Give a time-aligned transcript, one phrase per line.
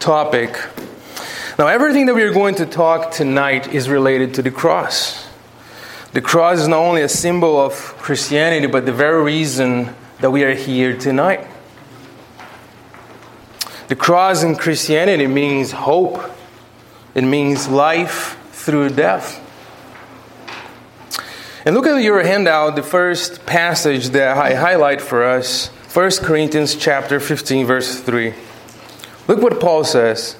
[0.00, 0.58] topic.
[1.58, 5.28] Now, everything that we are going to talk tonight is related to the cross.
[6.12, 10.42] The cross is not only a symbol of Christianity, but the very reason that we
[10.42, 11.46] are here tonight.
[13.88, 16.20] The cross in Christianity means hope,
[17.14, 19.46] it means life through death.
[21.64, 26.74] And look at your handout, the first passage that I highlight for us 1 Corinthians
[26.74, 28.32] chapter 15, verse 3.
[29.30, 30.34] Look what Paul says.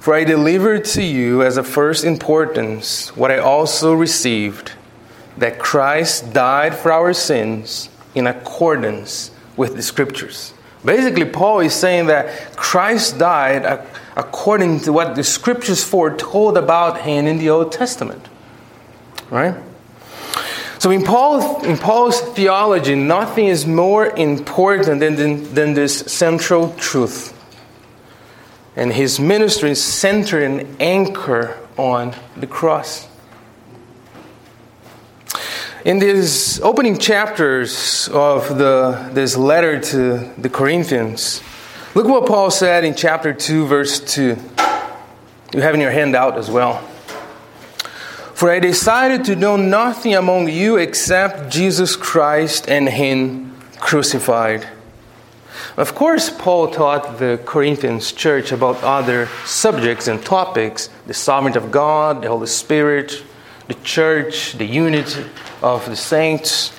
[0.00, 4.72] For I delivered to you as of first importance what I also received
[5.36, 10.52] that Christ died for our sins in accordance with the scriptures.
[10.84, 13.86] Basically, Paul is saying that Christ died
[14.16, 18.26] according to what the scriptures foretold about him in the Old Testament.
[19.30, 19.54] Right?
[20.80, 26.74] So, in Paul's, in Paul's theology, nothing is more important than, than, than this central
[26.74, 27.37] truth.
[28.78, 33.08] And his ministry is centered and anchored on the cross.
[35.84, 41.42] In these opening chapters of the, this letter to the Corinthians,
[41.96, 44.36] look what Paul said in chapter 2, verse 2.
[45.54, 46.78] You have in your handout as well.
[48.34, 54.68] For I decided to know nothing among you except Jesus Christ and Him crucified.
[55.76, 61.70] Of course, Paul taught the Corinthians church about other subjects and topics the sovereignty of
[61.70, 63.22] God, the Holy Spirit,
[63.68, 65.24] the church, the unity
[65.62, 66.72] of the saints.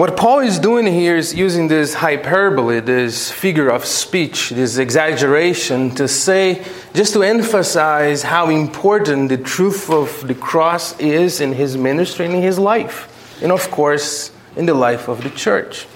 [0.00, 5.94] What Paul is doing here is using this hyperbole, this figure of speech, this exaggeration
[5.96, 11.76] to say, just to emphasize how important the truth of the cross is in his
[11.76, 15.86] ministry and in his life, and of course, in the life of the church.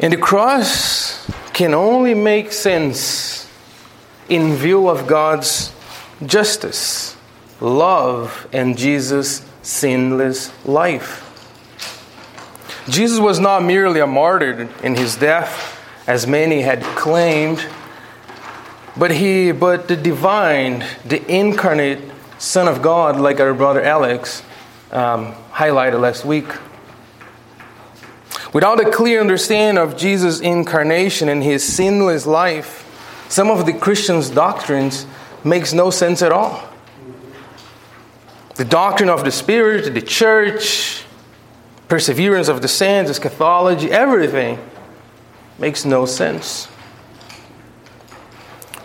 [0.00, 3.46] And the cross can only make sense
[4.30, 5.74] in view of God's
[6.24, 7.18] justice,
[7.60, 11.26] love, and Jesus' sinless life.
[12.88, 17.66] Jesus was not merely a martyr in his death, as many had claimed,
[18.96, 22.00] but he, but the divine, the incarnate
[22.38, 24.42] Son of God, like our brother Alex
[24.92, 26.46] um, highlighted last week.
[28.52, 32.86] Without a clear understanding of Jesus' incarnation and his sinless life,
[33.28, 35.06] some of the Christians' doctrines
[35.44, 36.68] makes no sense at all.
[38.56, 41.04] The doctrine of the Spirit, the church,
[41.88, 44.58] perseverance of the saints, eschatology, everything
[45.58, 46.68] makes no sense.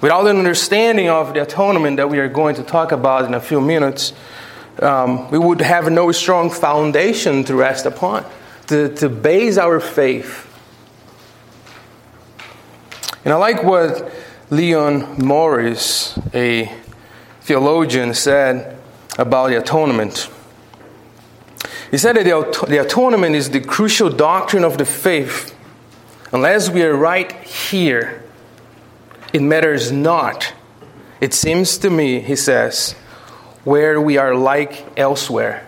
[0.01, 3.41] Without an understanding of the atonement that we are going to talk about in a
[3.41, 4.13] few minutes,
[4.79, 8.25] um, we would have no strong foundation to rest upon,
[8.67, 10.51] to, to base our faith.
[13.23, 14.11] And I like what
[14.49, 16.71] Leon Morris, a
[17.41, 18.77] theologian, said
[19.17, 20.29] about the atonement.
[21.91, 25.55] He said that the, the atonement is the crucial doctrine of the faith.
[26.31, 28.23] Unless we are right here,
[29.31, 30.53] it matters not.
[31.21, 32.93] It seems to me, he says,
[33.63, 35.65] where we are like elsewhere.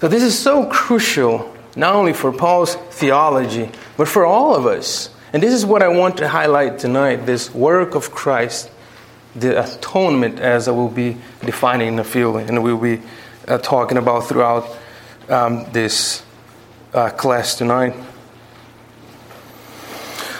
[0.00, 5.10] So, this is so crucial, not only for Paul's theology, but for all of us.
[5.32, 8.70] And this is what I want to highlight tonight this work of Christ,
[9.34, 13.02] the atonement, as I will be defining in a few, and we'll be
[13.46, 14.66] uh, talking about throughout
[15.28, 16.24] um, this
[16.94, 17.94] uh, class tonight.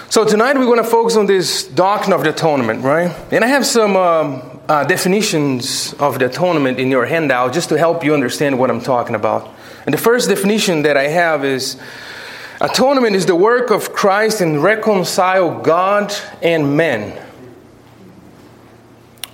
[0.08, 3.14] So, tonight we're going to focus on this doctrine of the atonement, right?
[3.30, 7.76] And I have some um, uh, definitions of the atonement in your handout just to
[7.76, 9.54] help you understand what I'm talking about.
[9.86, 11.80] And the first definition that I have is
[12.60, 17.22] Atonement is the work of Christ and reconcile God and men.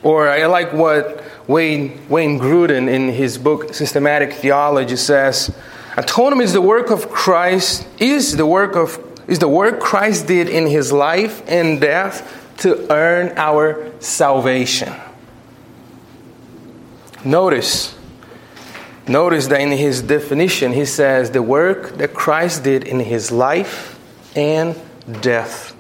[0.03, 5.57] Or I like what Wayne, Wayne Grudem in his book Systematic Theology says
[5.97, 8.99] Atonement is the work of Christ, is the work of
[9.29, 14.93] is the work Christ did in his life and death to earn our salvation.
[17.25, 17.97] Notice
[19.09, 23.99] Notice that in his definition, he says the work that Christ did in his life
[24.37, 24.77] and
[25.21, 25.75] death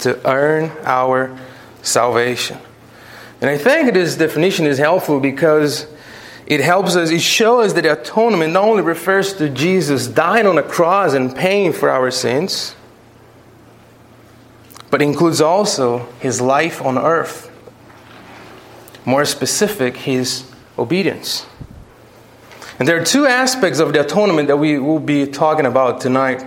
[0.00, 1.36] to earn our
[1.82, 2.58] salvation.
[3.40, 5.86] And I think this definition is helpful because
[6.46, 10.58] it helps us, it shows us that atonement not only refers to Jesus dying on
[10.58, 12.74] a cross and paying for our sins,
[14.90, 17.50] but includes also his life on earth.
[19.04, 21.46] More specific, his obedience.
[22.78, 26.44] And there are two aspects of the atonement that we will be talking about tonight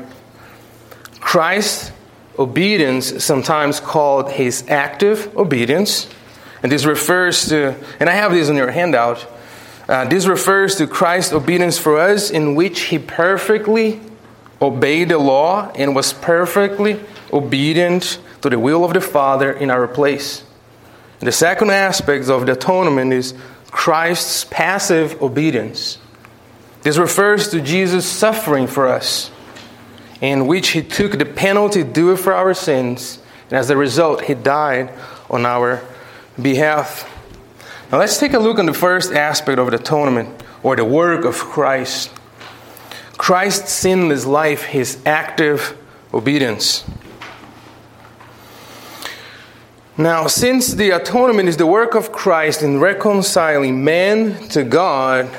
[1.20, 1.92] Christ's
[2.40, 6.10] obedience, sometimes called his active obedience,
[6.64, 9.26] and this refers to, and I have this in your handout.
[9.88, 14.00] Uh, this refers to Christ's obedience for us, in which he perfectly
[14.62, 17.00] obeyed the law and was perfectly
[17.34, 20.44] obedient to the will of the Father in our place.
[21.20, 23.34] And the second aspect of the atonement is
[23.70, 25.98] Christ's passive obedience.
[26.82, 29.30] This refers to Jesus' suffering for us,
[30.20, 33.20] in which he took the penalty due for our sins,
[33.50, 34.92] and as a result, he died
[35.30, 35.82] on our
[36.42, 37.08] behalf.
[37.92, 41.26] Now let's take a look on the first aspect of the atonement, or the work
[41.26, 42.12] of Christ.
[43.18, 45.78] Christ's sinless life, his active
[46.14, 46.84] obedience.
[49.98, 55.30] Now, since the atonement is the work of Christ in reconciling man to God,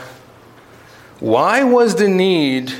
[1.22, 2.74] why was the need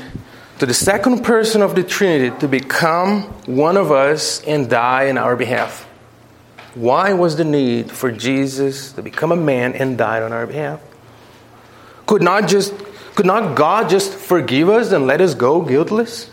[0.59, 5.17] to the second person of the Trinity to become one of us and die in
[5.17, 5.87] our behalf?
[6.75, 10.81] Why was the need for Jesus to become a man and die on our behalf?
[12.05, 12.73] Could not just
[13.15, 16.29] could not God just forgive us and let us go guiltless?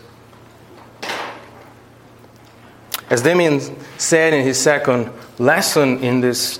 [3.09, 3.61] As Damien
[3.97, 5.09] said in his second
[5.39, 6.59] lesson in this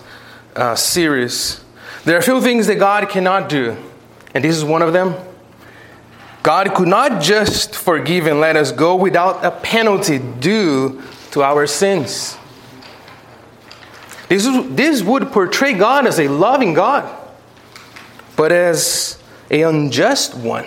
[0.55, 1.61] uh, series,
[2.05, 3.75] there are a few things that God cannot do,
[4.33, 5.13] and this is one of them.
[6.43, 11.01] God could not just forgive and let us go without a penalty due
[11.31, 12.37] to our sins.
[14.27, 17.09] This, this would portray God as a loving God,
[18.35, 20.65] but as a unjust one.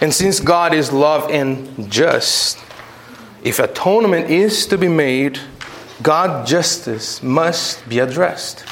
[0.00, 2.58] And since God is love and just,
[3.42, 5.40] if atonement is to be made,
[6.02, 8.64] God's justice must be addressed.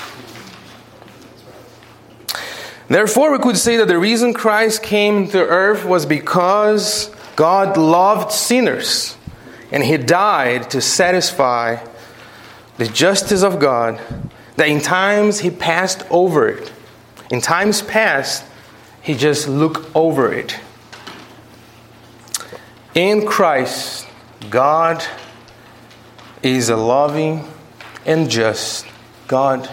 [2.94, 8.30] Therefore, we could say that the reason Christ came to earth was because God loved
[8.30, 9.16] sinners
[9.72, 11.84] and he died to satisfy
[12.76, 14.00] the justice of God,
[14.54, 16.70] that in times he passed over it
[17.30, 18.44] in times past,
[19.02, 20.56] he just looked over it.
[22.94, 24.06] In Christ,
[24.50, 25.04] God
[26.44, 27.44] is a loving
[28.06, 28.86] and just
[29.26, 29.68] God.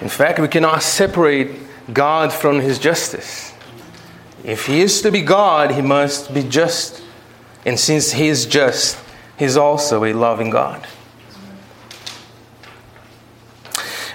[0.00, 1.56] In fact, we cannot separate
[1.92, 3.52] God from his justice.
[4.44, 7.02] If he is to be God, he must be just.
[7.64, 8.98] And since he is just,
[9.38, 10.86] he is also a loving God.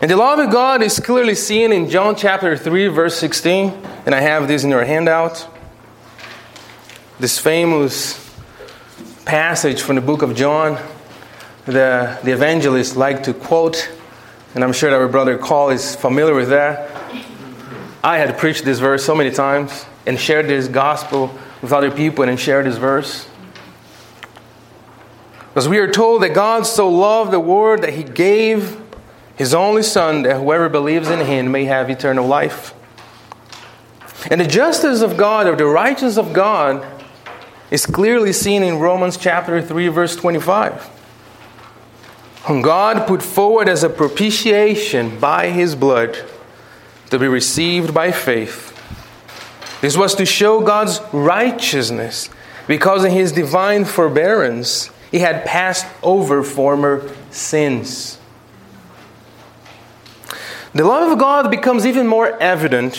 [0.02, 3.70] And the love of God is clearly seen in John chapter 3, verse 16.
[4.06, 5.48] And I have this in your handout.
[7.20, 8.18] This famous
[9.26, 10.82] passage from the book of John,
[11.66, 13.92] the, the evangelist like to quote,
[14.54, 16.92] and I'm sure that our brother Carl is familiar with that.
[18.04, 22.24] I had preached this verse so many times and shared this gospel with other people
[22.28, 23.28] and shared this verse.
[25.50, 28.82] Because we are told that God so loved the world that he gave
[29.36, 32.74] his only Son, that whoever believes in him may have eternal life.
[34.30, 36.86] And the justice of God, or the righteousness of God,
[37.70, 41.01] is clearly seen in Romans chapter 3, verse 25.
[42.46, 46.18] Whom God put forward as a propitiation by his blood
[47.10, 48.70] to be received by faith.
[49.82, 52.30] This was to show God's righteousness
[52.68, 58.18] because in his divine forbearance he had passed over former sins.
[60.74, 62.96] The love of God becomes even more evident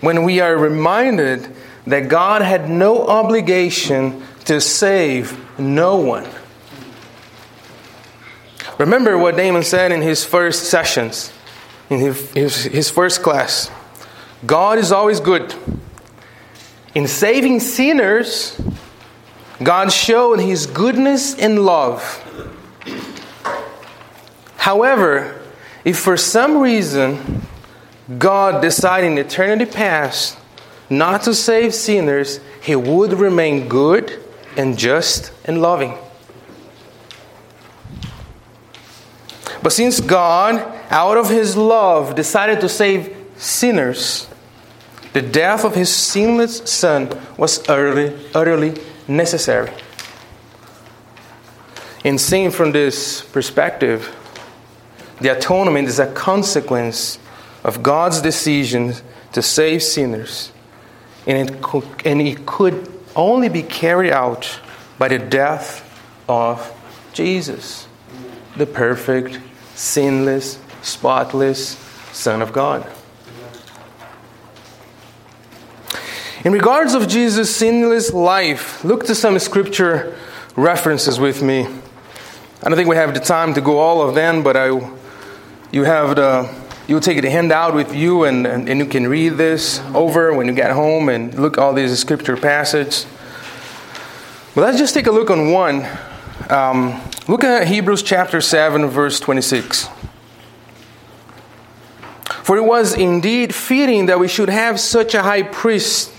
[0.00, 1.54] when we are reminded
[1.86, 6.28] that God had no obligation to save no one.
[8.78, 11.32] Remember what Damon said in his first sessions,
[11.88, 13.70] in his, his, first class
[14.44, 15.54] God is always good.
[16.94, 18.60] In saving sinners,
[19.62, 22.22] God showed his goodness and love.
[24.56, 25.40] However,
[25.84, 27.42] if for some reason
[28.18, 30.36] God decided in eternity past
[30.90, 34.22] not to save sinners, he would remain good
[34.56, 35.96] and just and loving.
[39.62, 40.56] But since God,
[40.90, 44.28] out of his love, decided to save sinners,
[45.12, 48.74] the death of his sinless son was utterly, utterly
[49.08, 49.72] necessary.
[52.04, 54.14] In seeing from this perspective,
[55.20, 57.18] the atonement is a consequence
[57.64, 58.94] of God's decision
[59.32, 60.52] to save sinners.
[61.26, 64.60] And it, and it could only be carried out
[64.98, 65.82] by the death
[66.28, 66.72] of
[67.12, 67.88] Jesus,
[68.56, 69.40] the perfect,
[69.74, 71.76] sinless, spotless
[72.12, 72.90] Son of God.
[76.44, 80.16] In regards of Jesus' sinless life, look to some scripture
[80.54, 81.66] references with me.
[82.62, 84.66] I don't think we have the time to go all of them, but I,
[85.72, 86.54] you have the,
[86.86, 90.46] you'll take the handout with you and, and, and you can read this over when
[90.46, 93.06] you get home and look all these scripture passages.
[94.54, 95.86] But let's just take a look on one.
[96.50, 99.88] Um, look at Hebrews chapter 7, verse 26.
[102.44, 106.12] For it was indeed fitting that we should have such a high priest,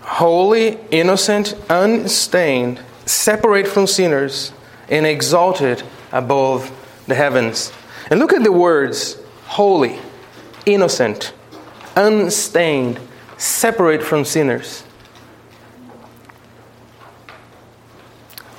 [0.00, 4.52] holy, innocent, unstained, separate from sinners,
[4.88, 6.72] and exalted above
[7.06, 7.72] the heavens.
[8.10, 9.16] And look at the words
[9.46, 10.00] holy,
[10.66, 11.32] innocent,
[11.94, 12.98] unstained,
[13.36, 14.82] separate from sinners.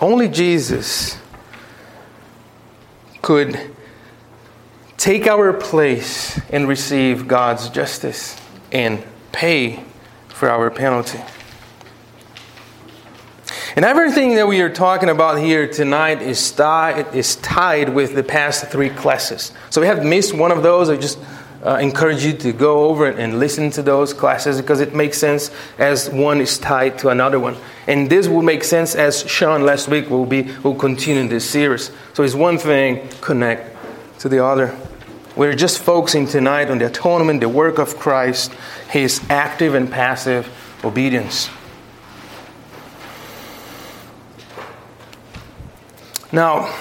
[0.02, 1.18] Only Jesus
[3.22, 3.60] could
[4.96, 8.40] take our place and receive God's justice
[8.72, 9.84] and pay
[10.30, 11.20] for our penalty.
[13.76, 18.24] And everything that we are talking about here tonight is tied, is tied with the
[18.24, 19.54] past three classes.
[19.70, 20.90] So we have missed one of those.
[20.90, 21.20] I just
[21.66, 25.52] uh, encourage you to go over and listen to those classes because it makes sense
[25.78, 27.58] as one is tied to another one.
[27.88, 31.92] And this will make sense as Sean last week will be will continue this series.
[32.14, 33.76] So it's one thing connect
[34.20, 34.78] to the other.
[35.36, 38.54] We're just focusing tonight on the atonement, the work of Christ,
[38.90, 40.48] his active and passive
[40.84, 41.50] obedience.
[46.32, 46.74] Now,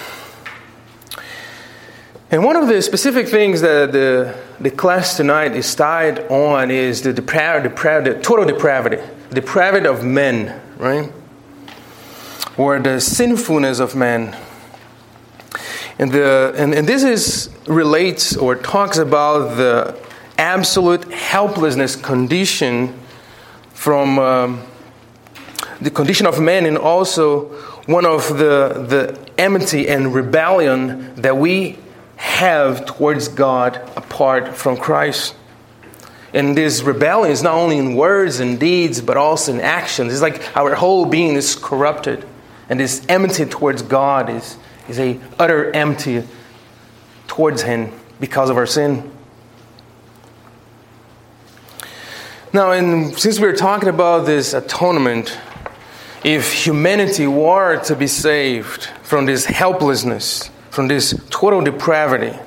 [2.31, 7.01] and one of the specific things that the, the class tonight is tied on is
[7.01, 11.11] the, depravity, depravity, total depravity, depravity of men, right?
[12.59, 14.37] Or the sinfulness of men.
[15.99, 19.99] And, the, and, and this is relates or talks about the
[20.37, 22.95] absolute helplessness condition
[23.73, 24.63] from um,
[25.81, 27.47] the condition of man and also
[27.87, 31.79] one of the, the enmity and rebellion that we
[32.19, 35.35] have towards God apart from Christ.
[36.35, 40.13] And this rebellion is not only in words and deeds, but also in actions.
[40.13, 42.27] It's like our whole being is corrupted.
[42.69, 44.57] And this enmity towards God is,
[44.89, 46.25] is a utter empty
[47.29, 49.11] towards Him because of our sin.
[52.53, 55.39] Now, and since we're talking about this atonement,
[56.25, 62.39] if humanity were to be saved from this helplessness, from this total depravity,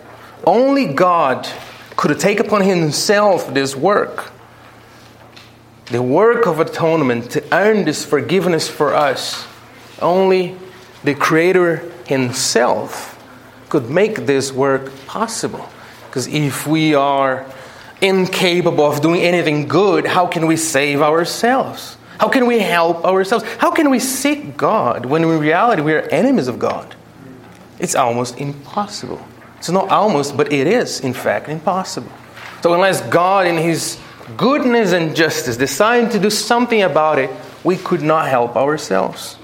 [0.47, 1.49] only God
[1.97, 4.31] could take upon himself this work.
[5.87, 9.45] The work of atonement to earn this forgiveness for us.
[10.01, 10.55] Only
[11.03, 13.21] the Creator Himself
[13.67, 15.67] could make this work possible.
[16.05, 17.45] Because if we are
[17.99, 21.97] incapable of doing anything good, how can we save ourselves?
[22.17, 23.43] How can we help ourselves?
[23.57, 26.95] How can we seek God when in reality we are enemies of God?
[27.81, 29.19] It's almost impossible.
[29.57, 32.11] It's not almost, but it is, in fact, impossible.
[32.61, 33.99] So, unless God, in His
[34.37, 37.31] goodness and justice, decided to do something about it,
[37.63, 39.35] we could not help ourselves.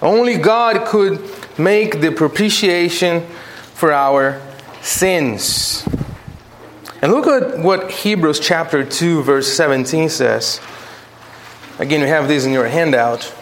[0.00, 3.26] Only God could make the propitiation
[3.74, 4.40] for our
[4.80, 5.84] sins.
[7.02, 10.60] And look at what Hebrews chapter 2, verse 17 says.
[11.80, 13.34] Again, you have this in your handout.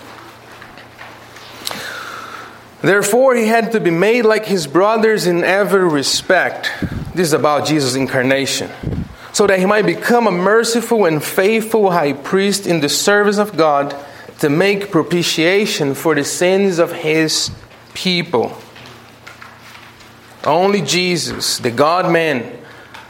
[2.83, 6.71] Therefore, he had to be made like his brothers in every respect.
[7.14, 8.71] This is about Jesus' incarnation.
[9.33, 13.56] So that he might become a merciful and faithful high priest in the service of
[13.56, 13.95] God
[14.40, 17.50] to make propitiation for the sins of his
[17.95, 18.56] people.
[20.45, 22.56] Only Jesus, the God man,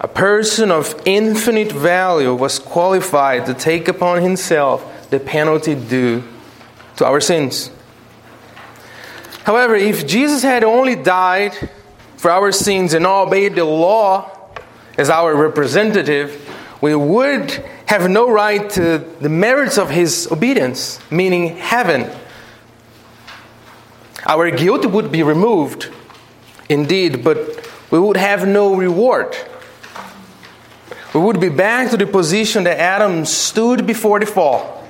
[0.01, 6.23] a person of infinite value was qualified to take upon himself the penalty due
[6.97, 7.71] to our sins.
[9.47, 11.55] However, if Jesus had only died
[12.17, 14.31] for our sins and obeyed the law
[14.99, 16.29] as our representative,
[16.81, 17.51] we would
[17.87, 22.11] have no right to the merits of his obedience, meaning heaven.
[24.27, 25.89] Our guilt would be removed,
[26.69, 27.39] indeed, but
[27.91, 29.37] we would have no reward
[31.17, 34.86] we would be back to the position that Adam stood before the fall.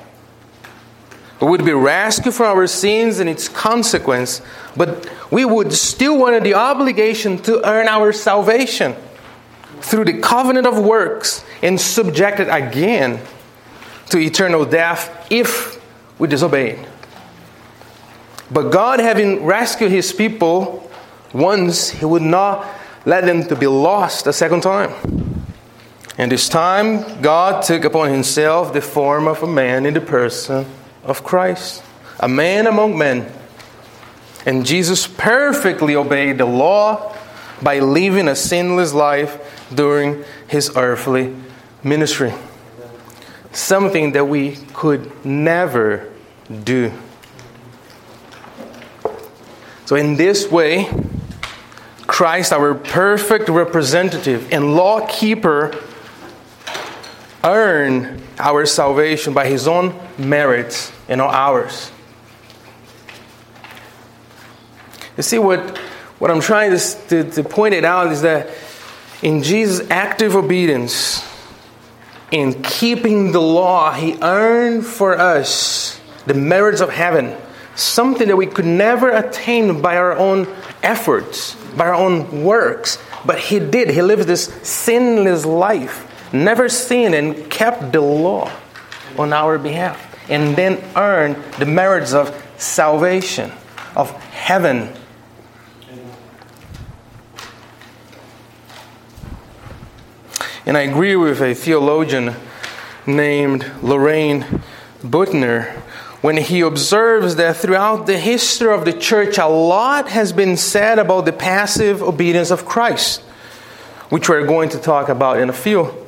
[1.40, 4.40] We would be rescued from our sins and its consequence,
[4.75, 8.95] but we would still want the obligation to earn our salvation
[9.81, 13.21] through the covenant of works and subjected again
[14.09, 15.83] to eternal death if
[16.19, 16.78] we disobeyed.
[18.50, 20.90] But God, having rescued his people
[21.35, 22.66] once, he would not
[23.05, 25.45] let them to be lost a second time.
[26.16, 30.64] And this time, God took upon himself the form of a man in the person
[31.06, 31.82] of Christ,
[32.20, 33.30] a man among men.
[34.44, 37.16] And Jesus perfectly obeyed the law
[37.62, 41.34] by living a sinless life during his earthly
[41.82, 42.32] ministry.
[43.52, 46.12] Something that we could never
[46.64, 46.92] do.
[49.86, 50.90] So, in this way,
[52.06, 55.75] Christ, our perfect representative and law keeper,
[57.42, 61.90] earned our salvation by his own merits and not ours.
[65.16, 65.78] You see, what,
[66.18, 68.50] what I'm trying to, to, to point it out is that
[69.23, 71.26] in Jesus' active obedience,
[72.30, 77.35] in keeping the law, he earned for us the merits of heaven,
[77.76, 80.46] something that we could never attain by our own
[80.82, 82.99] efforts, by our own works.
[83.25, 83.90] But he did.
[83.90, 88.50] He lived this sinless life never sinned and kept the law
[89.18, 93.52] on our behalf, and then earn the merits of salvation,
[93.94, 94.92] of heaven.
[100.64, 102.35] And I agree with a theologian
[103.06, 104.62] named Loraine
[105.00, 105.73] Boettner
[106.23, 110.99] when he observes that throughout the history of the church, a lot has been said
[110.99, 113.20] about the passive obedience of Christ,
[114.08, 116.05] which we're going to talk about in a few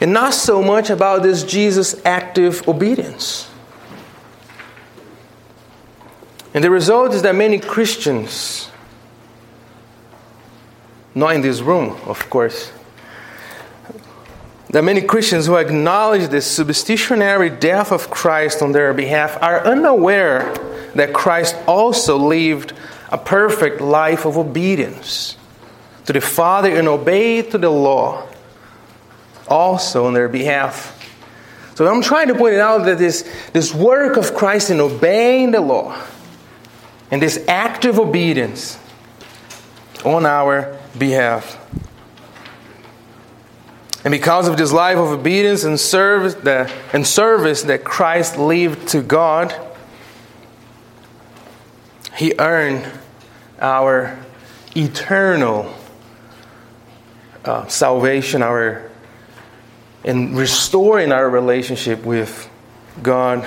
[0.00, 3.48] and not so much about this Jesus' active obedience.
[6.52, 8.70] And the result is that many Christians,
[11.14, 12.72] not in this room, of course,
[14.70, 20.52] that many Christians who acknowledge the substitutionary death of Christ on their behalf are unaware
[20.94, 22.72] that Christ also lived
[23.10, 25.36] a perfect life of obedience
[26.06, 28.26] to the Father and obeyed to the law
[29.48, 30.92] also on their behalf.
[31.74, 35.60] So I'm trying to point out that this, this work of Christ in obeying the
[35.60, 35.96] law
[37.10, 38.78] and this active obedience
[40.04, 41.62] on our behalf.
[44.04, 48.88] And because of this life of obedience and service that, and service that Christ lived
[48.88, 49.54] to God,
[52.16, 52.90] he earned
[53.60, 54.18] our
[54.76, 55.74] eternal
[57.44, 58.85] uh, salvation, our
[60.06, 62.48] and restoring our relationship with
[63.02, 63.44] God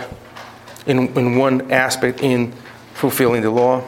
[0.85, 2.51] in, in one aspect in
[2.93, 3.83] fulfilling the law.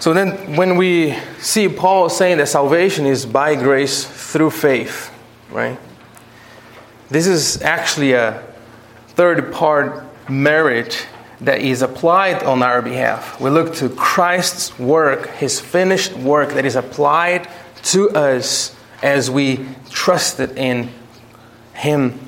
[0.00, 5.12] So then, when we see Paul saying that salvation is by grace through faith,
[5.50, 5.78] right?
[7.10, 8.42] This is actually a
[9.08, 11.06] third part merit
[11.40, 13.40] that is applied on our behalf.
[13.40, 17.48] We look to Christ's work, his finished work that is applied
[17.84, 20.90] to us as we trusted in
[21.72, 22.20] him.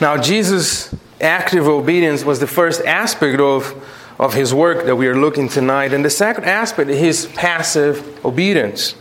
[0.00, 3.74] Now, Jesus' active obedience was the first aspect of,
[4.18, 5.92] of his work that we are looking tonight.
[5.92, 8.94] And the second aspect is his passive obedience.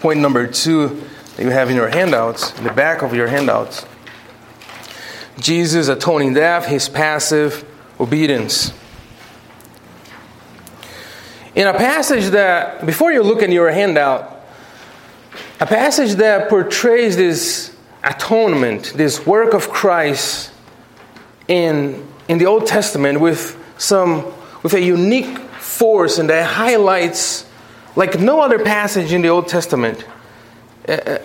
[0.00, 1.02] Point number two
[1.36, 3.86] that you have in your handouts, in the back of your handouts.
[5.38, 7.64] Jesus' atoning death, his passive
[7.98, 8.72] obedience.
[11.54, 14.44] In a passage that, before you look in your handout,
[15.60, 20.52] a passage that portrays this atonement, this work of Christ
[21.48, 24.32] in, in the Old Testament with some
[24.64, 27.46] with a unique force and that highlights
[27.94, 30.04] like no other passage in the Old Testament.
[30.88, 31.18] Uh,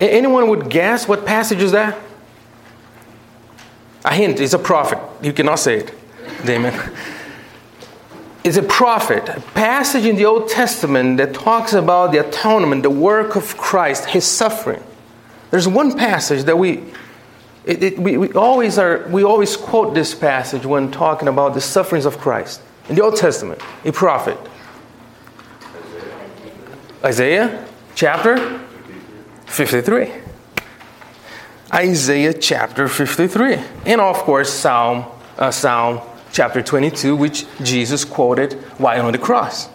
[0.00, 1.98] anyone would guess what passage is that?
[4.04, 4.98] A hint, it's a prophet.
[5.22, 5.94] You cannot say it,
[6.44, 6.74] Damon.
[8.44, 12.90] It's a prophet, a passage in the Old Testament that talks about the atonement, the
[12.90, 14.82] work of Christ, his suffering.
[15.50, 16.84] There's one passage that we,
[17.64, 21.60] it, it, we, we, always are, we always quote this passage when talking about the
[21.62, 22.60] sufferings of Christ.
[22.90, 24.36] In the Old Testament, a prophet.
[27.02, 28.60] Isaiah chapter
[29.46, 30.23] 53.
[31.74, 33.58] Isaiah chapter 53.
[33.84, 35.06] And of course, Psalm,
[35.36, 36.00] uh, Psalm
[36.32, 39.68] chapter 22, which Jesus quoted while on the cross.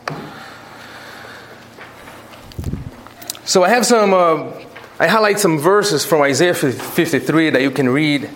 [3.43, 4.51] So I have some, uh,
[4.97, 8.29] I highlight some verses from Isaiah 53 that you can read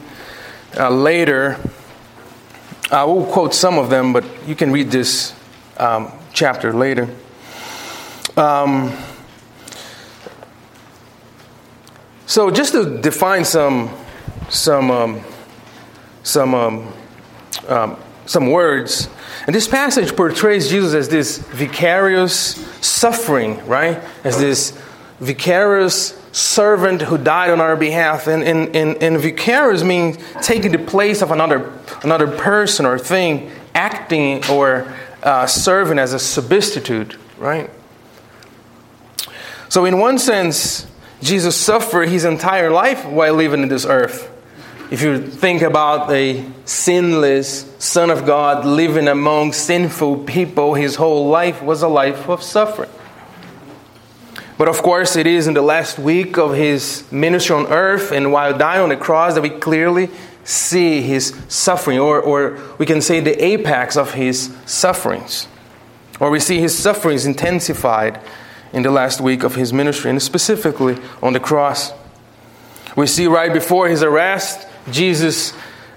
[0.78, 1.58] uh, later.
[2.92, 5.34] I will quote some of them, but you can read this
[5.78, 7.08] um, chapter later.
[8.36, 8.92] Um,
[12.34, 13.96] So just to define some
[14.50, 15.22] some um,
[16.24, 16.92] some um,
[17.68, 19.08] um, some words.
[19.46, 24.02] And this passage portrays Jesus as this vicarious suffering, right?
[24.24, 24.72] As this
[25.20, 28.26] vicarious servant who died on our behalf.
[28.26, 33.52] And, and, and, and vicarious means taking the place of another, another person or thing,
[33.76, 34.92] acting or
[35.22, 37.70] uh, serving as a substitute, right?
[39.70, 40.88] So, in one sense,
[41.24, 44.30] Jesus suffered his entire life while living in this earth.
[44.92, 51.30] If you think about a sinless Son of God living among sinful people, his whole
[51.30, 52.90] life was a life of suffering.
[54.58, 58.32] But of course, it is in the last week of his ministry on earth and
[58.32, 60.10] while dying on the cross that we clearly
[60.44, 65.48] see his suffering, or, or we can say the apex of his sufferings.
[66.20, 68.20] Or we see his sufferings intensified
[68.74, 71.94] in the last week of his ministry, and specifically on the cross.
[72.96, 75.54] We see right before his arrest, Jesus,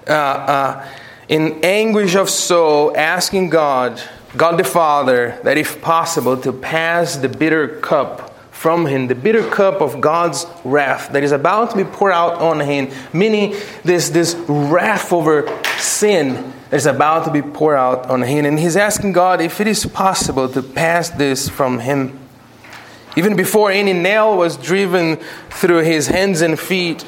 [0.07, 0.87] uh, uh,
[1.27, 4.01] in anguish of soul, asking God,
[4.35, 9.47] God the Father, that if possible, to pass the bitter cup from him, the bitter
[9.49, 14.09] cup of God's wrath that is about to be poured out on him, meaning this,
[14.09, 18.45] this wrath over sin that is about to be poured out on him.
[18.45, 22.19] And he's asking God if it is possible to pass this from him.
[23.17, 25.15] Even before any nail was driven
[25.49, 27.03] through his hands and feet,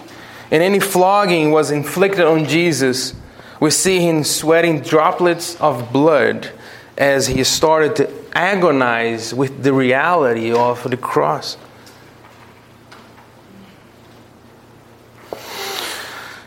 [0.49, 3.13] and any flogging was inflicted on Jesus,
[3.59, 6.49] we see him sweating droplets of blood
[6.97, 11.57] as he started to agonize with the reality of the cross.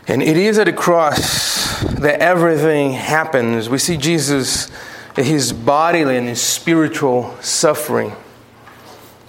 [0.05, 3.69] And it is at the cross that everything happens.
[3.69, 4.69] We see Jesus,
[5.15, 8.11] his bodily and his spiritual suffering.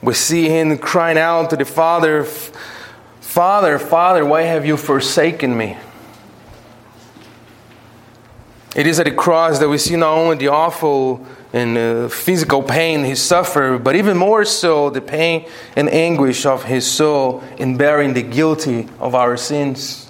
[0.04, 2.24] We see him crying out to the Father,
[3.22, 5.78] Father, Father, why have you forsaken me?
[8.76, 12.62] It is at the cross that we see not only the awful and uh, physical
[12.62, 17.78] pain he suffered, but even more so the pain and anguish of his soul in
[17.78, 20.03] bearing the guilty of our sins.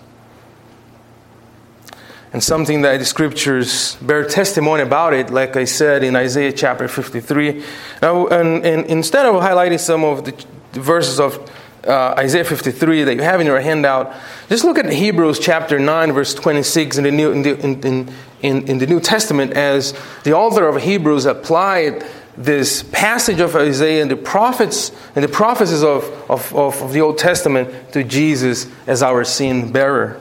[2.35, 6.88] And something that the scriptures bear testimony about it, like I said in Isaiah chapter
[6.88, 7.62] 53.
[8.03, 10.35] Now, and, and instead of highlighting some of the
[10.73, 11.49] verses of
[11.87, 14.16] uh, Isaiah 53 that you have in your handout,
[14.49, 18.66] just look at Hebrews chapter 9, verse 26 in the New, in the, in, in,
[18.66, 19.94] in the New Testament as
[20.25, 22.05] the author of Hebrews applied
[22.37, 27.16] this passage of Isaiah and the prophets and the prophecies of, of, of, the Old
[27.16, 30.20] Testament to Jesus as our sin bearer.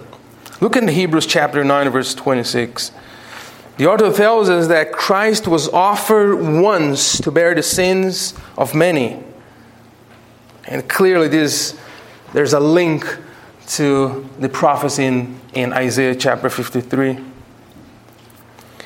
[0.63, 2.91] Look in Hebrews chapter 9, verse 26.
[3.76, 9.21] The author tells us that Christ was offered once to bear the sins of many
[10.65, 11.78] and clearly, this,
[12.32, 13.06] there's a link
[13.67, 17.19] to the prophecy in, in Isaiah chapter 53.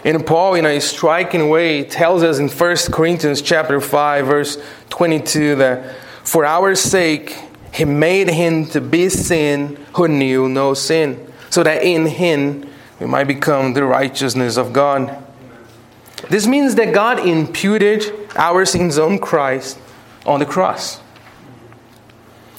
[0.04, 4.58] And Paul, in a striking way, tells us in 1 Corinthians chapter 5, verse
[4.90, 7.38] 22, that for our sake
[7.72, 13.06] he made him to be sin who knew no sin, so that in him we
[13.06, 15.24] might become the righteousness of God.
[16.30, 19.78] This means that God imputed our sins on Christ
[20.26, 21.00] on the cross.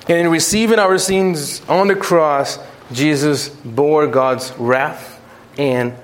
[0.09, 2.59] And in receiving our sins on the cross,
[2.93, 5.21] Jesus bore God's wrath
[5.59, 5.95] and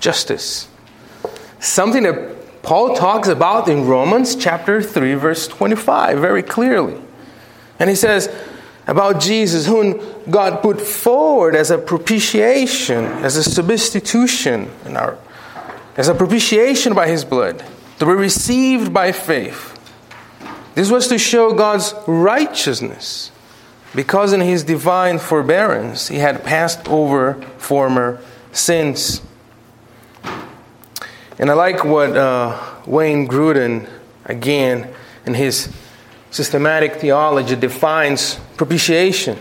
[0.00, 0.68] justice.
[1.60, 7.00] Something that Paul talks about in Romans chapter 3, verse 25, very clearly.
[7.78, 8.34] And he says
[8.86, 15.18] about Jesus, whom God put forward as a propitiation, as a substitution, our,
[15.96, 17.64] as a propitiation by his blood,
[17.98, 19.70] to be received by faith.
[20.74, 23.30] This was to show God's righteousness
[23.94, 28.20] because in his divine forbearance he had passed over former
[28.52, 29.22] sins.
[31.38, 33.88] And I like what uh, Wayne Grudem,
[34.24, 34.92] again,
[35.26, 35.72] in his
[36.30, 39.38] systematic theology, defines propitiation.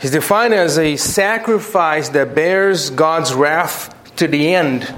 [0.00, 4.92] He's defined as a sacrifice that bears God's wrath to the end,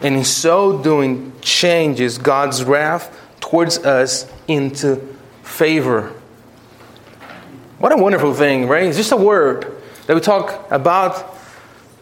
[0.00, 4.96] and in so doing, changes God's wrath towards us into
[5.42, 6.12] favor.
[7.78, 8.84] What a wonderful thing, right?
[8.84, 9.70] It's just a word
[10.06, 11.34] that we talk about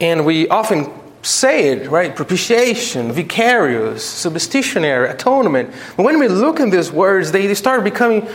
[0.00, 0.92] and we often
[1.22, 2.14] say it, right?
[2.14, 5.74] Propitiation, vicarious, substitutionary, atonement.
[5.96, 8.28] But when we look in these words, they start becoming,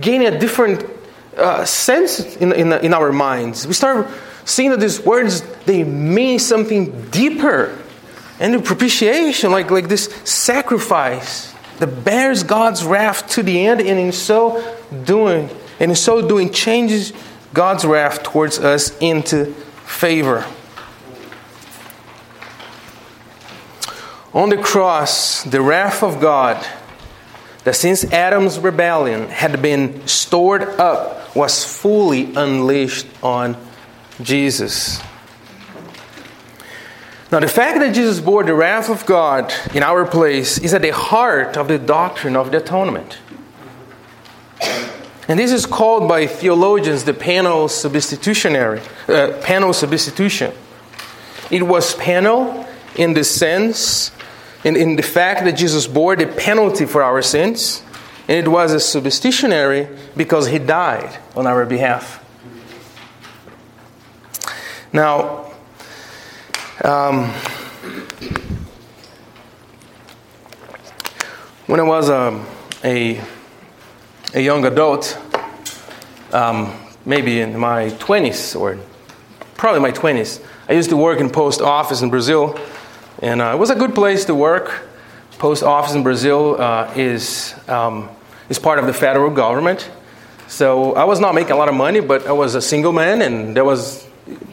[0.00, 0.95] gaining a different
[1.36, 3.66] uh, sense in, in, in our minds.
[3.66, 4.08] We start
[4.44, 7.76] seeing that these words, they mean something deeper.
[8.38, 13.98] And the propitiation, like, like this sacrifice that bears God's wrath to the end, and
[13.98, 17.12] in so doing, and in so doing changes
[17.52, 19.52] God's wrath towards us into
[19.84, 20.46] favor.
[24.32, 26.64] On the cross, the wrath of God
[27.64, 33.56] that since Adam's rebellion had been stored up was fully unleashed on
[34.22, 35.00] Jesus.
[37.30, 40.82] Now, the fact that Jesus bore the wrath of God in our place is at
[40.82, 43.18] the heart of the doctrine of the atonement.
[45.28, 50.52] And this is called by theologians the panel substitutionary, uh, penal substitution.
[51.50, 54.12] It was panel in the sense,
[54.64, 57.82] in, in the fact that Jesus bore the penalty for our sins,
[58.28, 62.22] it was a substitutionary because he died on our behalf.
[64.92, 65.52] Now,
[66.82, 67.30] um,
[71.66, 72.46] when I was um,
[72.84, 73.20] a
[74.34, 75.18] a young adult,
[76.32, 76.72] um,
[77.06, 78.78] maybe in my 20s or
[79.56, 80.44] probably my 20s.
[80.68, 82.58] I used to work in post office in Brazil,
[83.22, 84.88] and uh, it was a good place to work.
[85.38, 88.10] Post office in Brazil uh, is um,
[88.48, 89.90] is part of the federal government,
[90.48, 93.22] so I was not making a lot of money, but I was a single man,
[93.22, 94.06] and there was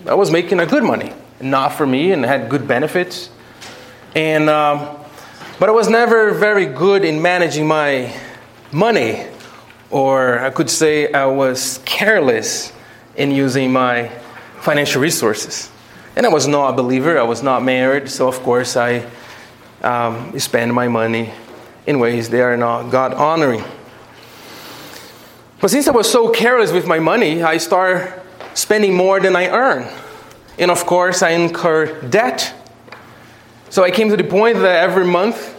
[0.08, 3.30] I was making a good money, not for me, and had good benefits,
[4.16, 4.98] and um,
[5.60, 8.14] but I was never very good in managing my
[8.72, 9.28] money
[9.94, 12.74] or I could say I was careless
[13.16, 14.10] in using my
[14.60, 15.70] financial resources.
[16.16, 19.06] And I was not a believer, I was not married, so of course I
[19.84, 21.32] um, spend my money
[21.86, 23.64] in ways that are not God honoring.
[25.64, 28.22] But since I was so careless with my money, I started
[28.54, 29.88] spending more than I earn.
[30.60, 32.54] And of course, I incur debt.
[33.70, 35.56] So I came to the point that every month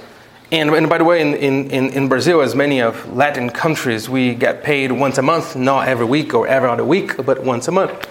[0.52, 4.34] and, and by the way, in, in, in Brazil, as many of Latin countries, we
[4.34, 7.72] get paid once a month, not every week or every other week, but once a
[7.72, 8.06] month.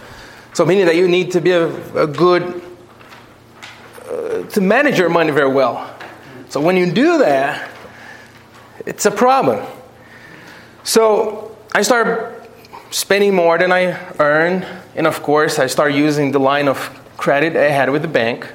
[0.53, 2.63] So meaning that you need to be a, a good,
[4.09, 5.95] uh, to manage your money very well.
[6.49, 7.69] So when you do that,
[8.83, 9.63] it's a problem.
[10.83, 11.42] So
[11.75, 12.47] I start
[12.91, 14.63] spending more than I earn,
[14.95, 16.77] and of course, I start using the line of
[17.17, 18.47] credit I had with the bank.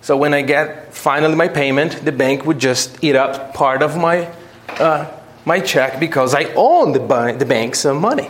[0.00, 3.96] So when I get finally my payment, the bank would just eat up part of
[3.96, 4.28] my,
[4.70, 5.06] uh,
[5.44, 8.28] my check because I own the, the bank some money.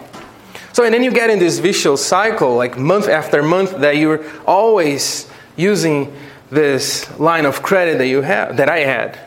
[0.74, 4.26] So and then you get in this vicious cycle, like month after month, that you're
[4.44, 6.14] always using
[6.50, 9.18] this line of credit that you have that I had.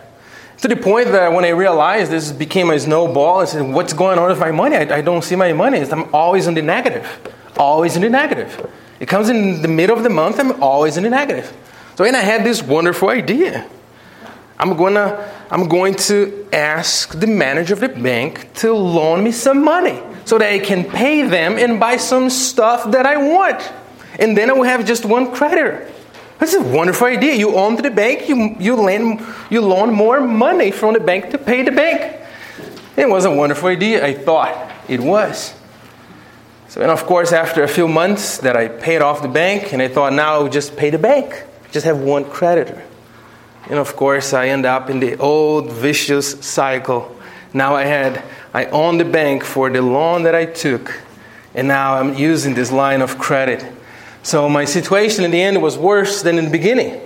[0.61, 4.19] To the point that when I realized this became a snowball, I said, "What's going
[4.19, 4.75] on with my money?
[4.75, 5.79] I, I don't see my money.
[5.79, 7.05] I'm always in the negative,
[7.57, 8.69] always in the negative.
[8.99, 10.39] It comes in the middle of the month.
[10.39, 11.51] I'm always in the negative."
[11.95, 13.67] So then I had this wonderful idea.
[14.59, 19.63] I'm gonna I'm going to ask the manager of the bank to loan me some
[19.63, 23.67] money so that I can pay them and buy some stuff that I want.
[24.19, 25.91] And then I will have just one creditor.
[26.41, 27.35] That's a wonderful idea.
[27.35, 31.37] You own the bank, you, you, lend, you loan more money from the bank to
[31.37, 32.19] pay the bank.
[32.97, 34.05] It was a wonderful idea.
[34.05, 35.53] I thought it was.
[36.67, 39.81] So, and of course, after a few months that I paid off the bank, and
[39.81, 42.83] I thought now I would just pay the bank just have one creditor.
[43.69, 47.15] And of course, I end up in the old vicious cycle.
[47.53, 48.23] Now I had,
[48.53, 51.01] I own the bank for the loan that I took,
[51.55, 53.65] and now I'm using this line of credit.
[54.23, 57.01] So my situation in the end was worse than in the beginning.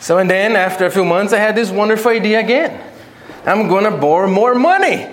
[0.00, 2.80] So, and then after a few months, I had this wonderful idea again.
[3.44, 5.08] I'm going to borrow more money.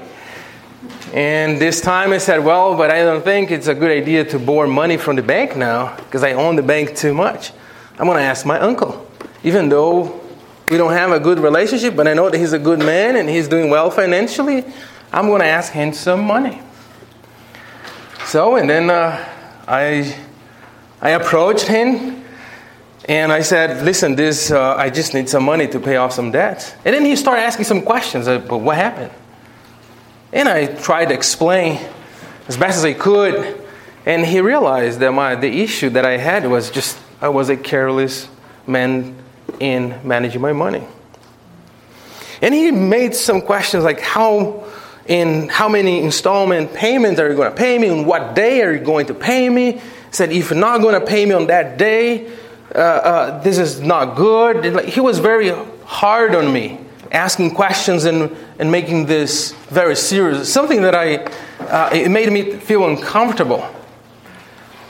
[1.14, 4.40] And this time I said, well, but I don't think it's a good idea to
[4.40, 7.52] borrow money from the bank now because I own the bank too much.
[7.98, 9.08] I'm going to ask my uncle.
[9.44, 10.22] Even though
[10.70, 13.28] we don't have a good relationship, but I know that he's a good man and
[13.28, 14.64] he's doing well financially,
[15.12, 16.62] I'm going to ask him some money.
[18.26, 19.28] So, and then uh,
[19.68, 20.16] I,
[21.02, 22.24] I approached him
[23.08, 26.32] and I said, listen, this, uh, I just need some money to pay off some
[26.32, 26.74] debts.
[26.86, 29.12] And then he started asking some questions, but what happened?
[30.32, 31.80] And I tried to explain
[32.48, 33.66] as best as I could.
[34.06, 37.58] And he realized that my, the issue that I had was just I was a
[37.58, 38.28] careless
[38.66, 39.16] man
[39.60, 40.86] in managing my money.
[42.42, 44.66] And he made some questions like how
[45.06, 47.90] in how many installment payments are you going to pay me?
[47.90, 49.82] On what day are you going to pay me?
[50.12, 52.32] Said, if you're not going to pay me on that day,
[52.74, 54.86] uh, uh, this is not good.
[54.86, 55.50] He was very
[55.86, 56.80] hard on me,
[57.12, 60.52] asking questions and, and making this very serious.
[60.52, 61.18] Something that I,
[61.60, 63.68] uh, it made me feel uncomfortable.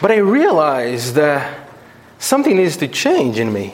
[0.01, 1.69] But I realized that
[2.17, 3.73] something needs to change in me.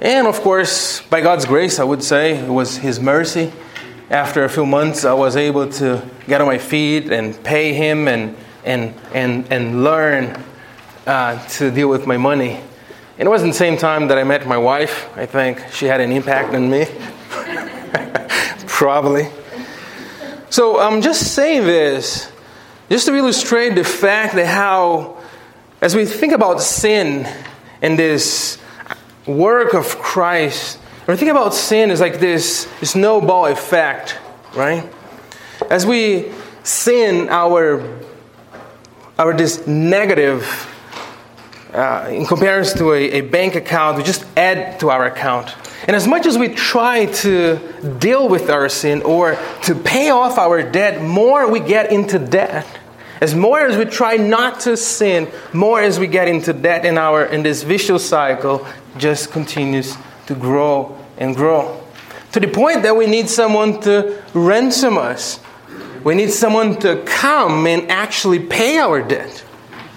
[0.00, 3.52] And of course, by God's grace, I would say it was His mercy.
[4.10, 8.06] After a few months, I was able to get on my feet and pay Him
[8.08, 10.42] and, and, and, and learn
[11.06, 12.60] uh, to deal with my money.
[13.18, 15.08] And it wasn't the same time that I met my wife.
[15.16, 16.86] I think she had an impact on me.
[18.66, 19.28] Probably.
[20.50, 22.30] So I'm just saying this
[22.90, 25.22] just to illustrate the fact that how,
[25.80, 27.26] as we think about sin
[27.82, 28.58] and this
[29.26, 34.18] work of Christ, when we think about sin as like this snowball effect,
[34.54, 34.90] right?
[35.70, 37.82] As we sin, our
[39.18, 40.70] our this negative
[41.72, 45.54] uh, in comparison to a, a bank account, we just add to our account.
[45.86, 47.58] And as much as we try to
[47.98, 52.66] deal with our sin or to pay off our debt, more we get into debt.
[53.20, 56.98] As more as we try not to sin, more as we get into debt in
[56.98, 59.96] our in this vicious cycle just continues
[60.26, 61.80] to grow and grow.
[62.32, 65.40] To the point that we need someone to ransom us.
[66.04, 69.42] We need someone to come and actually pay our debt.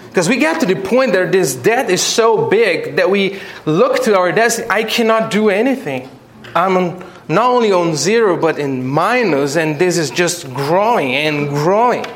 [0.08, 4.02] Because we get to the point that this debt is so big that we look
[4.04, 6.08] to our debt, I cannot do anything.
[6.54, 12.06] I'm not only on zero, but in minus, and this is just growing and growing.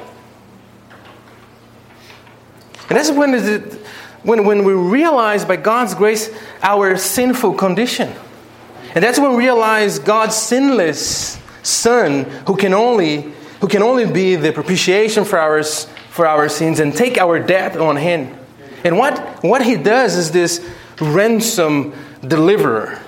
[2.89, 3.73] And that's when, it,
[4.23, 6.31] when, when we realize by God's grace
[6.63, 8.13] our sinful condition.
[8.95, 14.35] And that's when we realize God's sinless Son, who can only, who can only be
[14.35, 18.37] the propitiation for our, for our sins and take our debt on Him.
[18.83, 20.69] And what, what He does is this
[21.01, 21.95] ransom
[22.27, 23.01] deliverer.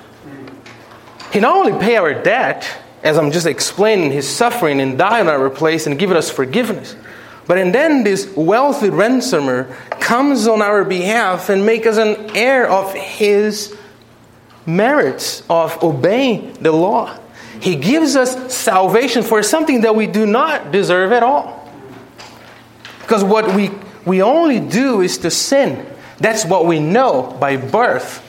[1.32, 2.68] He not only pay our debt,
[3.02, 6.94] as I'm just explaining, His suffering and die in our place and giving us forgiveness.
[7.48, 9.64] But and then this wealthy ransomer
[9.98, 13.76] comes on our behalf and make us an heir of his
[14.66, 17.18] merits of obeying the law.
[17.60, 21.70] He gives us salvation for something that we do not deserve at all.
[23.00, 23.70] Because what we,
[24.04, 25.86] we only do is to sin.
[26.18, 28.22] That's what we know by birth.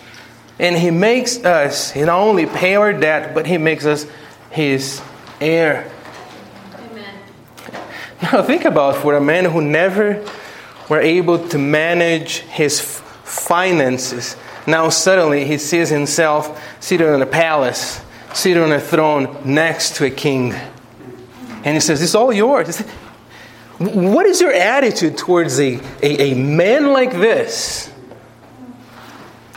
[0.60, 4.06] And He makes us, He not only pay our debt, but He makes us
[4.50, 5.02] His
[5.42, 5.92] heir.
[6.74, 7.16] Amen.
[8.22, 10.26] Now think about for a man who never
[10.90, 14.36] were able to manage his finances.
[14.68, 18.02] Now suddenly he sees himself seated in a palace,
[18.36, 20.54] seated on a throne next to a king.
[21.64, 22.80] And he says, This is all yours.
[23.78, 27.92] What is your attitude towards a, a, a man like this?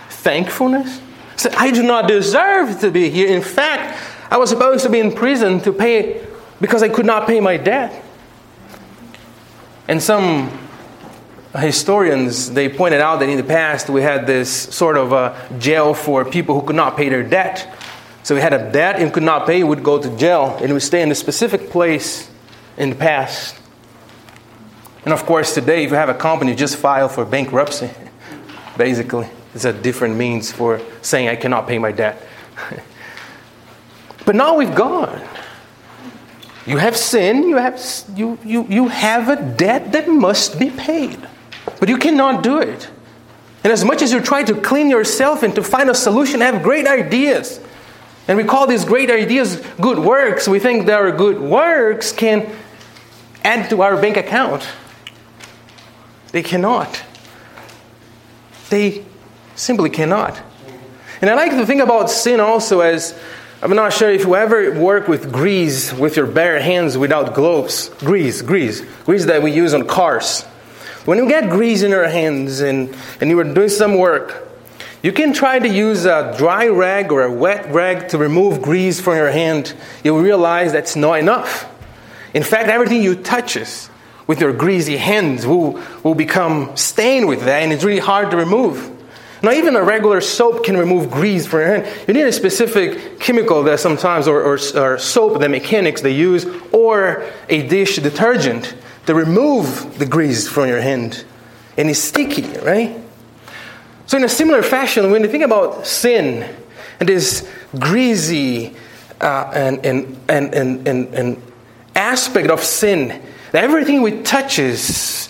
[0.09, 1.01] Thankfulness?
[1.37, 3.29] So I do not deserve to be here.
[3.29, 3.97] In fact,
[4.31, 6.27] I was supposed to be in prison to pay
[6.61, 8.05] because I could not pay my debt.
[9.87, 10.51] And some
[11.57, 15.95] historians they pointed out that in the past we had this sort of a jail
[15.95, 17.78] for people who could not pay their debt.
[18.29, 20.71] So we had a debt and could not pay, we would go to jail and
[20.75, 22.31] would stay in a specific place
[22.77, 23.59] in the past.
[25.07, 27.89] And of course, today, if you have a company, just file for bankruptcy.
[28.77, 32.23] Basically, it's a different means for saying I cannot pay my debt.
[34.27, 35.27] but now with God,
[36.67, 37.83] you have sin, you have,
[38.15, 41.19] you, you, you have a debt that must be paid.
[41.81, 42.91] But you cannot do it.
[43.65, 46.63] And as much as you try to clean yourself and to find a solution, have
[46.63, 47.61] great ideas.
[48.29, 50.47] And we call these great ideas good works.
[50.47, 52.55] We think that our good works can
[53.43, 54.69] add to our bank account.
[56.33, 57.03] They cannot.
[58.69, 59.05] They
[59.55, 60.41] simply cannot.
[61.23, 63.19] And I like to think about sin also as
[63.61, 67.89] I'm not sure if you ever work with grease with your bare hands without gloves.
[68.01, 70.43] Grease, grease, grease that we use on cars.
[71.07, 74.48] When you get grease in your hands and, and you are doing some work,
[75.03, 79.01] you can try to use a dry rag or a wet rag to remove grease
[79.01, 79.75] from your hand.
[80.03, 81.73] You'll realize that's not enough.
[82.35, 83.89] In fact, everything you touches
[84.27, 88.37] with your greasy hands will, will become stained with that, and it's really hard to
[88.37, 88.95] remove.
[89.41, 92.05] Now, even a regular soap can remove grease from your hand.
[92.09, 96.45] You need a specific chemical that sometimes, or, or, or soap that mechanics they use,
[96.73, 98.75] or a dish detergent
[99.07, 101.25] to remove the grease from your hand.
[101.77, 103.01] And it's sticky, right?
[104.09, 106.43] So, in a similar fashion, when you think about sin
[106.99, 107.47] and this
[107.79, 108.75] greasy
[109.21, 111.43] uh, and, and, and, and, and,
[111.95, 113.09] aspect of sin,
[113.53, 115.29] that everything we touch is,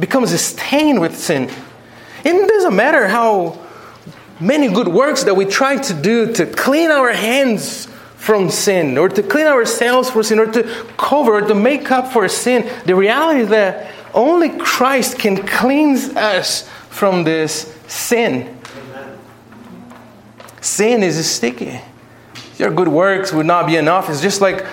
[0.00, 1.48] becomes stained with sin.
[2.24, 3.64] It doesn't matter how
[4.40, 7.86] many good works that we try to do to clean our hands
[8.16, 10.64] from sin or to clean ourselves for sin or to
[10.96, 12.68] cover or to make up for sin.
[12.84, 18.58] The reality is that only Christ can cleanse us from this sin.
[20.60, 21.80] Sin is sticky.
[22.58, 24.08] Your good works would not be enough.
[24.08, 24.64] It's just like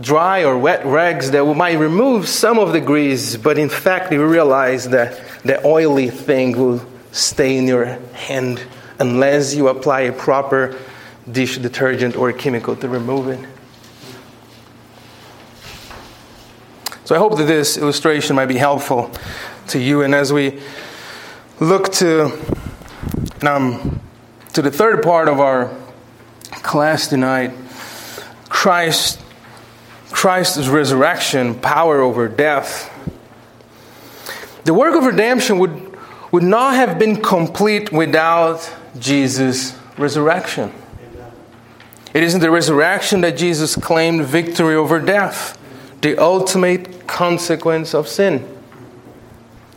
[0.00, 4.26] dry or wet rags that might remove some of the grease, but in fact, you
[4.26, 8.62] realize that the oily thing will stay in your hand
[8.98, 10.76] unless you apply a proper
[11.30, 13.40] dish detergent or chemical to remove it.
[17.04, 19.10] So I hope that this illustration might be helpful
[19.68, 20.02] to you.
[20.02, 20.60] And as we
[21.60, 22.32] look to
[23.46, 24.00] um,
[24.52, 25.70] to the third part of our
[26.62, 27.52] class tonight,
[28.48, 29.20] Christ
[30.14, 32.90] Christ's resurrection, power over death.
[34.64, 35.98] The work of redemption would,
[36.30, 40.72] would not have been complete without Jesus' resurrection.
[42.14, 45.58] It isn't the resurrection that Jesus claimed victory over death,
[46.00, 48.53] the ultimate consequence of sin.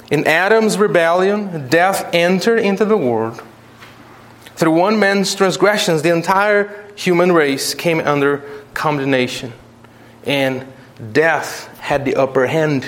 [0.09, 3.43] In Adam's rebellion, death entered into the world.
[4.55, 8.37] Through one man's transgressions, the entire human race came under
[8.73, 9.53] condemnation,
[10.25, 10.65] and
[11.11, 12.85] death had the upper hand.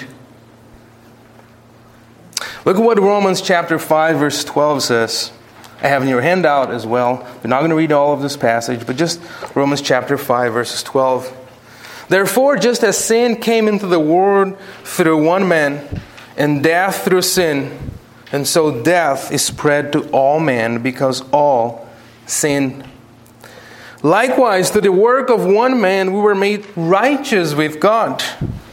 [2.66, 5.32] Look at what Romans chapter 5, verse 12 says.
[5.82, 7.26] I have in your handout as well.
[7.44, 9.22] We're not going to read all of this passage, but just
[9.56, 11.36] Romans chapter 5, verses 12.
[12.10, 16.02] Therefore, just as sin came into the world through one man,
[16.40, 17.92] and death through sin,
[18.32, 21.88] and so death is spread to all men because all
[22.26, 22.84] sin.
[24.02, 28.24] Likewise, through the work of one man, we were made righteous with God.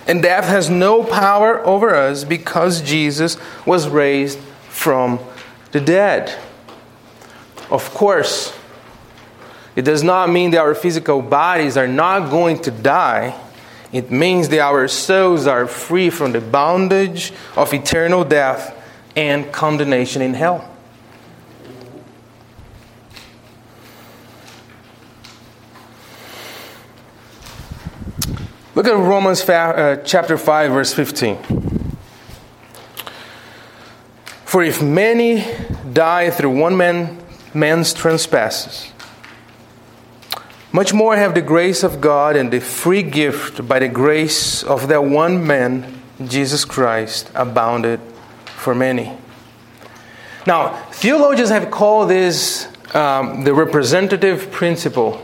[0.07, 3.37] And death has no power over us because Jesus
[3.67, 4.39] was raised
[4.69, 5.19] from
[5.73, 6.39] the dead.
[7.73, 8.57] Of course,
[9.75, 13.37] it does not mean that our physical bodies are not going to die.
[13.93, 18.75] It means that our souls are free from the bondage of eternal death
[19.15, 20.73] and condemnation in hell.
[28.75, 31.39] Look at Romans uh, chapter 5, verse 15.
[34.45, 35.45] For if many
[35.93, 37.19] die through one man,
[37.55, 38.93] man's trespasses,
[40.77, 44.89] much more have the grace of God and the free gift by the grace of
[44.89, 47.99] that one man, Jesus Christ, abounded
[48.45, 49.17] for many.
[50.47, 55.17] Now, theologians have called this um, the representative principle,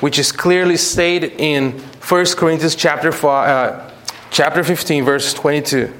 [0.00, 3.90] which is clearly stated in 1 Corinthians chapter, five, uh,
[4.32, 5.94] chapter 15, verse 22.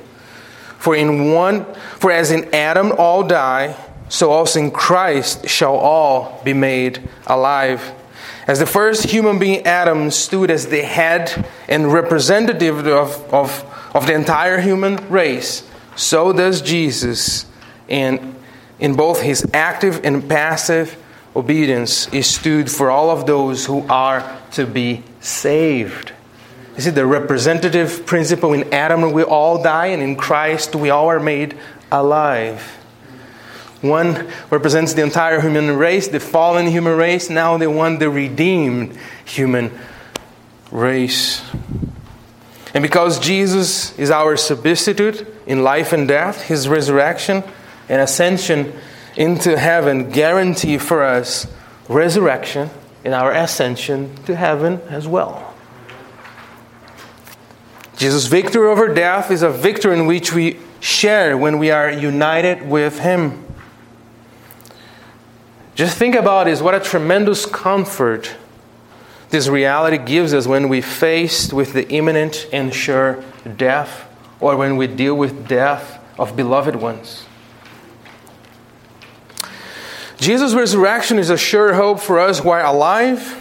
[0.77, 3.77] For in one, for as in Adam all die,
[4.09, 7.95] so also in Christ shall all be made alive.
[8.51, 14.09] As the first human being, Adam, stood as the head and representative of, of, of
[14.09, 15.63] the entire human race,
[15.95, 17.47] so does Jesus
[17.87, 18.35] in,
[18.81, 21.01] in both his active and passive
[21.37, 26.11] obedience is stood for all of those who are to be saved.
[26.75, 31.07] You see, the representative principle in Adam, we all die, and in Christ, we all
[31.07, 31.57] are made
[31.93, 32.80] alive.
[33.81, 38.97] One represents the entire human race, the fallen human race, now the one, the redeemed
[39.25, 39.77] human
[40.71, 41.43] race.
[42.75, 47.43] And because Jesus is our substitute in life and death, his resurrection
[47.89, 48.73] and ascension
[49.17, 51.47] into heaven guarantee for us
[51.89, 52.71] resurrection
[53.05, 55.55] and our ascension to heaven as well.
[57.97, 62.67] Jesus' victory over death is a victory in which we share when we are united
[62.67, 63.45] with him.
[65.81, 68.37] Just think about this what a tremendous comfort
[69.31, 73.25] this reality gives us when we faced with the imminent and sure
[73.57, 74.07] death
[74.41, 77.25] or when we deal with death of beloved ones.
[80.19, 83.39] Jesus' resurrection is a sure hope for us while alive.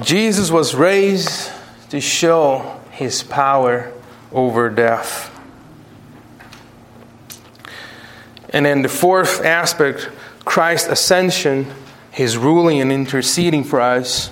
[0.00, 1.48] Jesus was raised
[1.90, 3.92] to show his power
[4.32, 5.31] over death.
[8.52, 10.08] And then the fourth aspect,
[10.44, 11.66] Christ's ascension,
[12.10, 14.30] his ruling and interceding for us.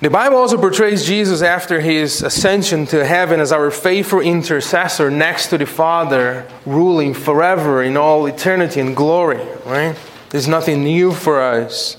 [0.00, 5.48] The Bible also portrays Jesus after his ascension to heaven as our faithful intercessor next
[5.48, 9.94] to the Father, ruling forever in all eternity and glory, right?
[10.30, 11.98] There's nothing new for us.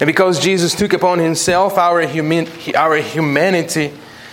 [0.00, 3.92] And because Jesus took upon himself our, human, our humanity,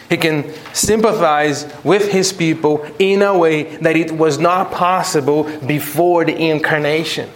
[0.09, 6.25] he can sympathize with his people in a way that it was not possible before
[6.25, 7.29] the incarnation.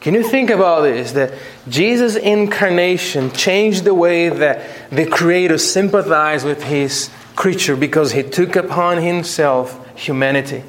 [0.00, 1.12] Can you think about this?
[1.12, 1.32] That
[1.66, 8.54] Jesus' incarnation changed the way that the Creator sympathized with his creature because he took
[8.54, 10.62] upon himself humanity.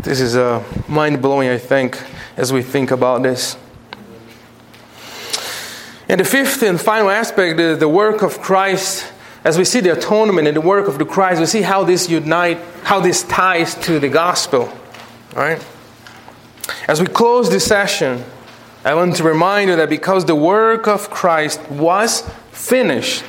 [0.00, 2.00] This is uh, mind blowing, I think,
[2.36, 3.56] as we think about this.
[6.08, 9.12] And the fifth and final aspect is the work of Christ
[9.44, 12.10] as we see the atonement and the work of the Christ, we see how this
[12.10, 14.72] unite, how this ties to the gospel.
[15.34, 15.64] Right?
[16.88, 18.24] As we close this session,
[18.84, 23.24] I want to remind you that because the work of Christ was finished,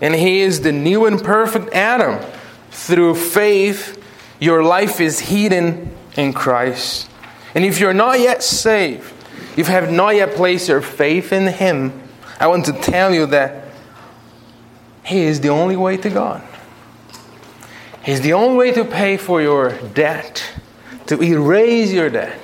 [0.00, 2.24] and He is the new and perfect Adam,
[2.70, 4.02] through faith,
[4.40, 7.08] your life is hidden in Christ.
[7.54, 9.12] And if you're not yet saved,
[9.58, 12.00] if you have not yet placed your faith in Him,
[12.38, 13.64] I want to tell you that
[15.04, 16.44] He is the only way to God.
[18.04, 20.48] He's the only way to pay for your debt,
[21.06, 22.38] to erase your debt.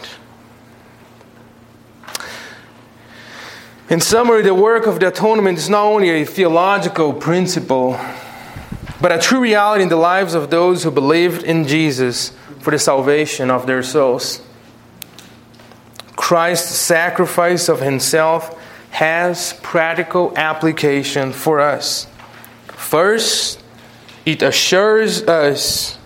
[3.88, 7.96] In summary, the work of the atonement is not only a theological principle,
[9.00, 12.78] but a true reality in the lives of those who believed in Jesus for the
[12.80, 14.43] salvation of their souls.
[16.24, 18.58] Christ's sacrifice of himself
[18.88, 22.06] has practical application for us.
[22.68, 23.62] First,
[24.24, 25.98] it assures us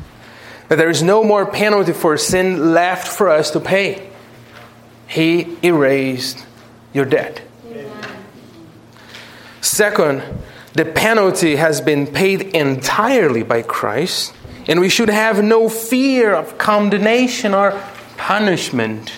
[0.66, 4.10] that there is no more penalty for sin left for us to pay.
[5.06, 6.44] He erased
[6.92, 7.40] your debt.
[9.60, 10.24] Second,
[10.72, 14.34] the penalty has been paid entirely by Christ,
[14.66, 17.80] and we should have no fear of condemnation or
[18.16, 19.12] punishment,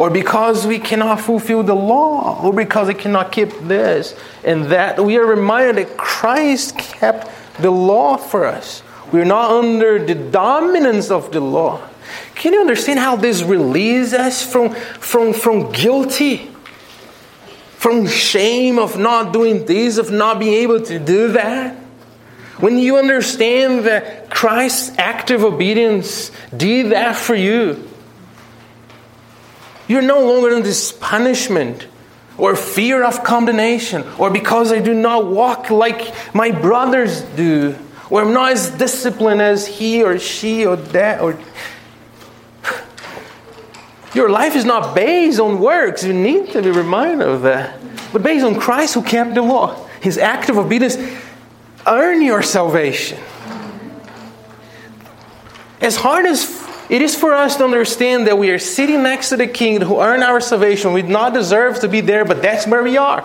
[0.00, 4.98] or because we cannot fulfill the law, or because we cannot keep this and that.
[5.04, 7.28] We are reminded that Christ kept
[7.60, 8.82] the law for us.
[9.12, 11.86] We're not under the dominance of the law.
[12.34, 16.50] Can you understand how this releases us from, from, from guilty?
[17.76, 21.74] from shame of not doing this, of not being able to do that.
[22.58, 27.89] When you understand that Christ's active obedience did that for you,
[29.90, 31.88] you're no longer in this punishment
[32.38, 37.76] or fear of condemnation or because I do not walk like my brothers do
[38.08, 41.36] or I'm not as disciplined as he or she or that or
[44.14, 46.04] your life is not based on works.
[46.04, 47.80] You need to be reminded of that.
[48.12, 50.98] But based on Christ who kept the law, his act of obedience,
[51.84, 53.18] earn your salvation.
[55.80, 56.59] As hard as
[56.90, 60.00] it is for us to understand that we are sitting next to the King who
[60.00, 63.22] earned our salvation, we do not deserve to be there, but that's where we are.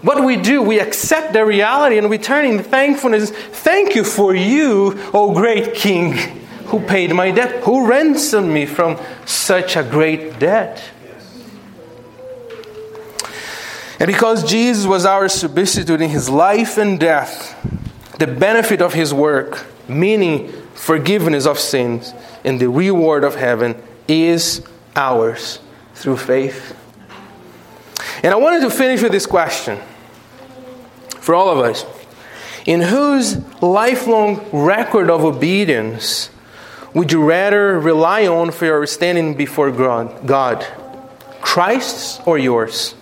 [0.00, 3.30] What we do, we accept the reality and we turn in thankfulness.
[3.30, 6.40] Thank you for you, O great King
[6.72, 10.82] who paid my debt, who ransomed me from such a great debt.
[14.00, 17.54] And because Jesus was our substitute in his life and death,
[18.18, 20.50] the benefit of his work, meaning
[20.82, 22.12] forgiveness of sins
[22.44, 24.66] and the reward of heaven, is
[24.96, 25.60] ours
[25.94, 26.76] through faith.
[28.24, 29.78] And I wanted to finish with this question
[31.20, 31.86] for all of us.
[32.66, 36.30] In whose lifelong record of obedience
[36.94, 40.66] would you rather rely on for your standing before God?
[41.40, 42.96] Christ's or yours?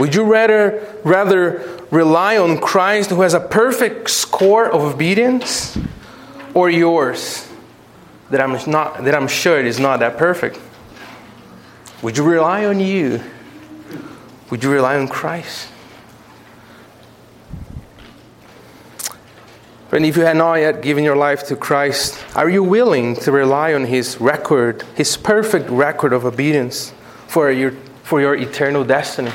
[0.00, 5.76] Would you rather, rather rely on Christ who has a perfect score of obedience
[6.54, 7.48] or yours
[8.30, 10.58] that I'm, not, that I'm sure it is not that perfect?
[12.02, 13.20] Would you rely on you?
[14.50, 15.68] Would you rely on Christ?
[19.92, 23.32] And if you have not yet given your life to Christ, are you willing to
[23.32, 26.92] rely on His record, His perfect record of obedience
[27.26, 27.72] for your,
[28.04, 29.32] for your eternal destiny?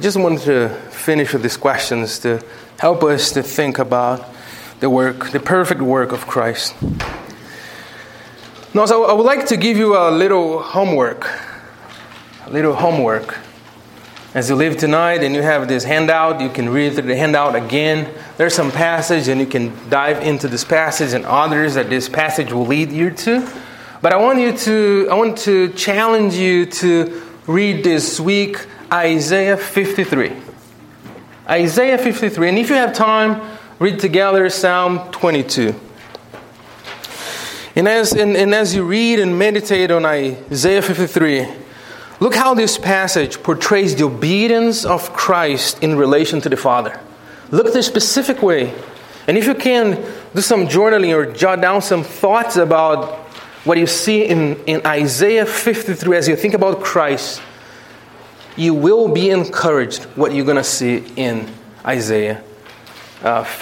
[0.00, 2.42] Just wanted to finish with these questions to
[2.78, 4.26] help us to think about
[4.80, 6.74] the work, the perfect work of Christ.
[8.72, 11.28] Now, so I would like to give you a little homework,
[12.46, 13.36] a little homework.
[14.32, 17.54] As you leave tonight and you have this handout, you can read through the handout
[17.54, 18.10] again.
[18.38, 22.54] There's some passage and you can dive into this passage and others that this passage
[22.54, 23.46] will lead you to.
[24.00, 29.56] But I want you to I want to challenge you to read this week Isaiah
[29.56, 30.32] 53.
[31.48, 32.48] Isaiah 53.
[32.48, 35.74] And if you have time, read together Psalm 22.
[37.76, 41.46] And as, and, and as you read and meditate on Isaiah 53,
[42.20, 47.00] Look how this passage portrays the obedience of Christ in relation to the Father.
[47.50, 48.74] Look at the specific way.
[49.26, 53.16] And if you can, do some journaling or jot down some thoughts about
[53.64, 57.40] what you see in, in Isaiah 53 as you think about Christ,
[58.60, 61.48] you will be encouraged what you're going to see in
[61.82, 62.44] Isaiah
[63.22, 63.42] uh,